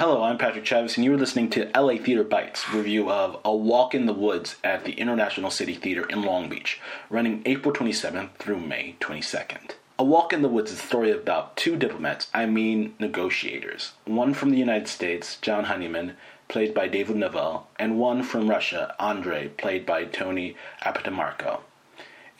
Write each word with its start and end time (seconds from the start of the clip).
Hello, 0.00 0.22
I'm 0.22 0.38
Patrick 0.38 0.64
Chavez, 0.64 0.96
and 0.96 1.04
you 1.04 1.12
are 1.12 1.18
listening 1.18 1.50
to 1.50 1.70
LA 1.78 1.98
Theater 1.98 2.24
Bites 2.24 2.72
review 2.72 3.10
of 3.10 3.38
A 3.44 3.54
Walk 3.54 3.94
in 3.94 4.06
the 4.06 4.14
Woods 4.14 4.56
at 4.64 4.86
the 4.86 4.92
International 4.92 5.50
City 5.50 5.74
Theater 5.74 6.06
in 6.08 6.22
Long 6.22 6.48
Beach, 6.48 6.80
running 7.10 7.42
April 7.44 7.70
27th 7.74 8.32
through 8.38 8.60
May 8.60 8.96
22nd. 9.00 9.72
A 9.98 10.04
Walk 10.04 10.32
in 10.32 10.40
the 10.40 10.48
Woods 10.48 10.72
is 10.72 10.78
a 10.78 10.86
story 10.86 11.10
about 11.10 11.54
two 11.54 11.76
diplomats, 11.76 12.28
I 12.32 12.46
mean 12.46 12.94
negotiators. 12.98 13.92
One 14.06 14.32
from 14.32 14.48
the 14.48 14.56
United 14.56 14.88
States, 14.88 15.36
John 15.42 15.64
Honeyman, 15.64 16.16
played 16.48 16.72
by 16.72 16.88
David 16.88 17.16
Novell, 17.16 17.64
and 17.78 17.98
one 17.98 18.22
from 18.22 18.48
Russia, 18.48 18.94
Andrei, 18.98 19.48
played 19.48 19.84
by 19.84 20.06
Tony 20.06 20.56
Abatemarco. 20.82 21.60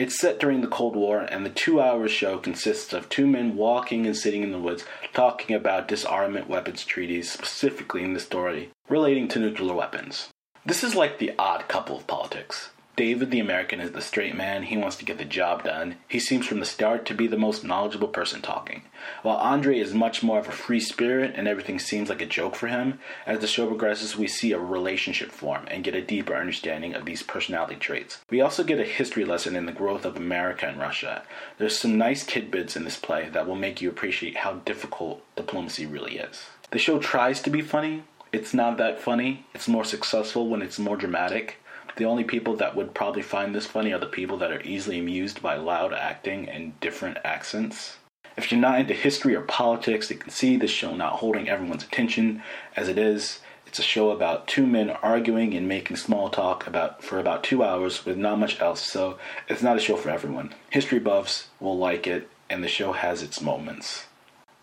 It's 0.01 0.19
set 0.19 0.41
during 0.41 0.63
the 0.63 0.67
Cold 0.67 0.97
War, 0.97 1.21
and 1.21 1.45
the 1.45 1.51
two 1.51 1.79
hour 1.79 2.09
show 2.09 2.39
consists 2.39 2.95
of 2.95 3.11
two 3.11 3.27
men 3.27 3.55
walking 3.55 4.07
and 4.07 4.17
sitting 4.17 4.43
in 4.43 4.51
the 4.51 4.59
woods 4.59 4.87
talking 5.13 5.55
about 5.55 5.89
disarmament 5.89 6.49
weapons 6.49 6.87
treaties, 6.87 7.31
specifically 7.31 8.03
in 8.03 8.15
the 8.15 8.19
story 8.19 8.71
relating 8.89 9.29
to 9.29 9.39
nuclear 9.39 9.75
weapons. 9.75 10.31
This 10.65 10.83
is 10.83 10.95
like 10.95 11.19
the 11.19 11.33
odd 11.39 11.69
couple 11.69 11.99
of 11.99 12.07
politics. 12.07 12.71
David, 13.01 13.31
the 13.31 13.41
American, 13.41 13.81
is 13.81 13.93
the 13.93 14.03
straight 14.03 14.37
man. 14.37 14.65
He 14.65 14.77
wants 14.77 14.97
to 14.97 15.07
get 15.07 15.17
the 15.17 15.25
job 15.25 15.65
done. 15.65 15.97
He 16.07 16.21
seems 16.21 16.47
from 16.47 16.61
the 16.61 16.67
start 16.67 17.07
to 17.07 17.15
be 17.15 17.27
the 17.27 17.39
most 17.39 17.65
knowledgeable 17.65 18.09
person 18.09 18.43
talking. 18.43 18.83
While 19.23 19.39
Andre 19.39 19.79
is 19.79 19.95
much 19.95 20.23
more 20.23 20.39
of 20.39 20.47
a 20.47 20.53
free 20.53 20.81
spirit 20.81 21.33
and 21.35 21.49
everything 21.49 21.79
seems 21.79 22.11
like 22.11 22.21
a 22.21 22.27
joke 22.27 22.55
for 22.55 22.67
him, 22.67 22.99
as 23.25 23.39
the 23.39 23.47
show 23.47 23.67
progresses, 23.67 24.19
we 24.19 24.27
see 24.27 24.53
a 24.53 24.59
relationship 24.59 25.33
form 25.33 25.65
and 25.69 25.83
get 25.83 25.95
a 25.95 26.03
deeper 26.03 26.37
understanding 26.37 26.93
of 26.93 27.07
these 27.07 27.23
personality 27.23 27.77
traits. 27.77 28.19
We 28.29 28.43
also 28.43 28.63
get 28.63 28.79
a 28.79 28.85
history 28.85 29.25
lesson 29.25 29.57
in 29.57 29.65
the 29.65 29.73
growth 29.73 30.05
of 30.05 30.19
America 30.19 30.67
and 30.67 30.79
Russia. 30.79 31.23
There's 31.57 31.79
some 31.79 31.97
nice 31.97 32.27
tidbits 32.27 32.77
in 32.77 32.85
this 32.85 32.99
play 32.99 33.31
that 33.31 33.49
will 33.49 33.57
make 33.57 33.81
you 33.81 33.89
appreciate 33.89 34.37
how 34.37 34.57
difficult 34.67 35.23
diplomacy 35.37 35.87
really 35.87 36.19
is. 36.19 36.45
The 36.71 36.79
show 36.79 36.99
tries 36.99 37.41
to 37.41 37.49
be 37.49 37.63
funny. 37.63 38.03
It's 38.31 38.53
not 38.53 38.77
that 38.77 39.01
funny. 39.01 39.47
It's 39.55 39.69
more 39.69 39.85
successful 39.85 40.49
when 40.49 40.61
it's 40.61 40.79
more 40.79 40.99
dramatic. 40.99 41.57
The 41.97 42.05
only 42.05 42.25
people 42.25 42.57
that 42.57 42.77
would 42.77 42.95
probably 42.95 43.23
find 43.23 43.55
this 43.55 43.67
funny 43.67 43.93
are 43.93 43.99
the 43.99 44.07
people 44.07 44.37
that 44.39 44.53
are 44.53 44.63
easily 44.63 44.99
amused 44.99 45.43
by 45.43 45.57
loud 45.57 45.93
acting 45.93 46.49
and 46.49 46.79
different 46.81 47.19
accents. 47.25 47.97
If 48.37 48.51
you're 48.51 48.61
not 48.61 48.81
into 48.81 48.95
history 48.95 49.35
or 49.35 49.43
politics, 49.43 50.11
you 50.11 50.17
can 50.17 50.31
see 50.31 50.57
this 50.57 50.71
show 50.71 50.95
not 50.95 51.15
holding 51.15 51.49
everyone's 51.49 51.85
attention 51.85 52.43
as 52.77 52.89
it 52.89 52.97
is. 52.97 53.41
It's 53.67 53.79
a 53.79 53.83
show 53.83 54.11
about 54.11 54.49
two 54.49 54.67
men 54.67 54.91
arguing 54.91 55.55
and 55.55 55.69
making 55.69 55.97
small 55.97 56.29
talk 56.29 56.67
about 56.67 57.05
for 57.05 57.19
about 57.19 57.45
two 57.45 57.63
hours 57.63 58.05
with 58.05 58.17
not 58.17 58.39
much 58.39 58.61
else, 58.61 58.81
so 58.81 59.19
it's 59.49 59.63
not 59.63 59.77
a 59.77 59.81
show 59.81 59.97
for 59.97 60.11
everyone. 60.11 60.55
History 60.71 60.99
buffs 60.99 61.49
will 61.61 61.79
like 61.79 62.07
it, 62.07 62.29
and 62.49 62.65
the 62.65 62.69
show 62.69 62.93
has 62.93 63.23
its 63.23 63.41
moments. 63.41 64.07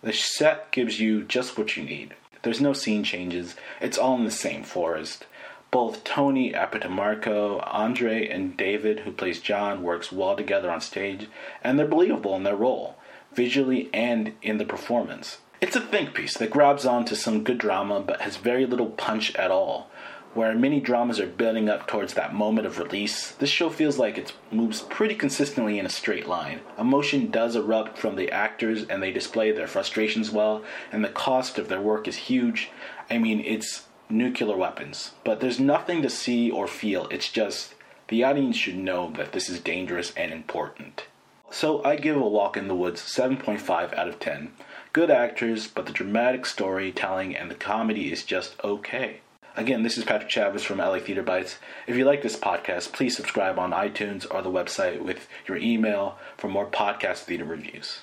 The 0.01 0.11
set 0.11 0.71
gives 0.71 0.99
you 0.99 1.23
just 1.23 1.57
what 1.57 1.77
you 1.77 1.83
need. 1.83 2.15
There's 2.41 2.61
no 2.61 2.73
scene 2.73 3.03
changes, 3.03 3.55
it's 3.79 3.97
all 3.97 4.15
in 4.15 4.23
the 4.23 4.31
same 4.31 4.63
forest. 4.63 5.25
Both 5.69 6.03
Tony 6.03 6.53
Abatemarco, 6.53 7.61
Andre, 7.65 8.27
and 8.27 8.55
David, 8.55 9.01
who 9.01 9.11
plays 9.11 9.41
John, 9.41 9.83
works 9.83 10.11
well 10.11 10.35
together 10.35 10.71
on 10.71 10.81
stage, 10.81 11.27
and 11.63 11.77
they're 11.77 11.85
believable 11.85 12.35
in 12.35 12.43
their 12.43 12.55
role, 12.55 12.95
visually 13.33 13.89
and 13.93 14.33
in 14.41 14.57
the 14.57 14.65
performance. 14.65 15.39
It's 15.59 15.75
a 15.75 15.81
think 15.81 16.13
piece 16.13 16.37
that 16.37 16.51
grabs 16.51 16.85
onto 16.85 17.15
some 17.15 17.43
good 17.43 17.57
drama 17.57 17.99
but 17.99 18.21
has 18.21 18.37
very 18.37 18.65
little 18.65 18.91
punch 18.91 19.35
at 19.35 19.51
all. 19.51 19.89
Where 20.33 20.53
many 20.53 20.79
dramas 20.79 21.19
are 21.19 21.25
building 21.25 21.67
up 21.67 21.87
towards 21.87 22.13
that 22.13 22.33
moment 22.33 22.67
of 22.67 22.77
release, 22.77 23.31
this 23.31 23.49
show 23.49 23.71
feels 23.71 23.97
like 23.97 24.19
it 24.19 24.33
moves 24.51 24.81
pretty 24.81 25.15
consistently 25.15 25.79
in 25.79 25.85
a 25.85 25.89
straight 25.89 26.27
line. 26.27 26.59
Emotion 26.77 27.31
does 27.31 27.55
erupt 27.55 27.97
from 27.97 28.15
the 28.15 28.31
actors 28.31 28.83
and 28.83 29.01
they 29.01 29.11
display 29.11 29.51
their 29.51 29.65
frustrations 29.65 30.29
well, 30.29 30.63
and 30.91 31.03
the 31.03 31.09
cost 31.09 31.57
of 31.57 31.69
their 31.69 31.81
work 31.81 32.07
is 32.07 32.15
huge. 32.15 32.69
I 33.09 33.17
mean, 33.17 33.41
it's 33.41 33.85
nuclear 34.09 34.55
weapons, 34.55 35.11
but 35.23 35.39
there's 35.39 35.59
nothing 35.59 36.01
to 36.01 36.09
see 36.09 36.49
or 36.49 36.67
feel. 36.67 37.07
It's 37.09 37.31
just 37.31 37.73
the 38.07 38.23
audience 38.23 38.55
should 38.55 38.77
know 38.77 39.11
that 39.17 39.33
this 39.33 39.49
is 39.49 39.59
dangerous 39.59 40.13
and 40.15 40.31
important. 40.31 41.05
So 41.49 41.83
I 41.83 41.95
give 41.95 42.15
A 42.17 42.27
Walk 42.27 42.57
in 42.57 42.67
the 42.67 42.75
Woods 42.75 43.01
7.5 43.01 43.97
out 43.97 44.07
of 44.07 44.19
10. 44.19 44.51
Good 44.93 45.09
actors, 45.09 45.67
but 45.67 45.85
the 45.85 45.93
dramatic 45.93 46.45
storytelling 46.45 47.35
and 47.35 47.51
the 47.51 47.55
comedy 47.55 48.11
is 48.11 48.23
just 48.23 48.55
okay. 48.63 49.21
Again, 49.55 49.83
this 49.83 49.97
is 49.97 50.05
Patrick 50.05 50.29
Chavez 50.29 50.63
from 50.63 50.77
LA 50.77 50.99
Theater 50.99 51.23
Bites. 51.23 51.57
If 51.87 51.95
you 51.95 52.05
like 52.05 52.21
this 52.21 52.37
podcast, 52.37 52.91
please 52.91 53.15
subscribe 53.15 53.57
on 53.57 53.71
iTunes 53.71 54.27
or 54.29 54.41
the 54.41 54.51
website 54.51 55.01
with 55.01 55.27
your 55.47 55.57
email 55.57 56.17
for 56.37 56.47
more 56.47 56.67
podcast 56.67 57.23
theater 57.23 57.45
reviews. 57.45 58.01